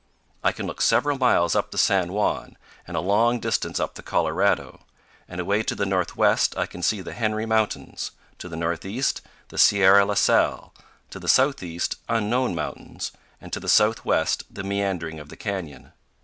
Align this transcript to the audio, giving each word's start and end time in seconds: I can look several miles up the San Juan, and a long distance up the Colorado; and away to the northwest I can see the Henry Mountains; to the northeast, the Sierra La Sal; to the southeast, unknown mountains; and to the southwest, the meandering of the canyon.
I 0.43 0.51
can 0.51 0.65
look 0.65 0.81
several 0.81 1.19
miles 1.19 1.53
up 1.55 1.69
the 1.69 1.77
San 1.77 2.11
Juan, 2.11 2.57
and 2.87 2.97
a 2.97 3.01
long 3.01 3.39
distance 3.39 3.79
up 3.79 3.93
the 3.93 4.01
Colorado; 4.01 4.79
and 5.27 5.39
away 5.39 5.61
to 5.61 5.75
the 5.75 5.85
northwest 5.85 6.57
I 6.57 6.65
can 6.65 6.81
see 6.81 7.01
the 7.01 7.13
Henry 7.13 7.45
Mountains; 7.45 8.09
to 8.39 8.49
the 8.49 8.55
northeast, 8.55 9.21
the 9.49 9.59
Sierra 9.59 10.03
La 10.03 10.15
Sal; 10.15 10.73
to 11.11 11.19
the 11.19 11.29
southeast, 11.29 11.97
unknown 12.09 12.55
mountains; 12.55 13.11
and 13.39 13.53
to 13.53 13.59
the 13.59 13.69
southwest, 13.69 14.43
the 14.49 14.63
meandering 14.63 15.19
of 15.19 15.29
the 15.29 15.37
canyon. 15.37 15.91